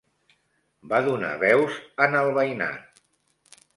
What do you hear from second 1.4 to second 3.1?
veus a n'al veïnat